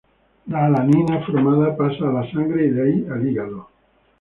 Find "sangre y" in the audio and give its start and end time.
2.31-2.69